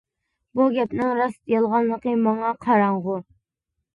بۇ 0.59 0.63
گەپنىڭ 0.77 1.11
راست 1.19 1.51
-يالغانلىقى 1.55 2.15
ماڭا 2.23 2.53
قاراڭغۇ. 2.67 3.21